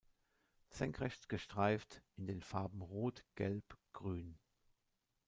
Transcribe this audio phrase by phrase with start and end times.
[0.71, 4.39] Senkrecht gestreift, in den Farben rot, gelb, grün.